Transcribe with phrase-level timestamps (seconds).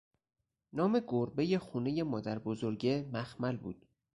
[0.73, 3.85] نام گربهٔ خونهٔ مادربزرگه، مخمل بود